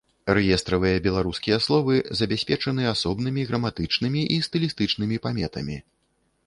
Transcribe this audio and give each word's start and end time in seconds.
Рэестравыя 0.35 1.01
беларускія 1.07 1.57
словы 1.65 1.99
забяспечаны 2.21 2.89
асобнымі 2.95 3.41
граматычнымі 3.51 4.21
і 4.37 4.41
стылістычнымі 4.49 5.23
паметамі. 5.29 5.77